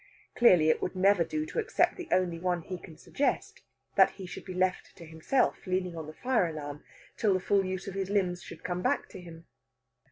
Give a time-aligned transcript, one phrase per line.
[0.33, 3.61] Clearly, it would never do to accept the only one he can suggest
[3.93, 6.83] that he should be left to himself, leaning on the fire alarm,
[7.17, 9.45] till the full use of his limbs should come back to him.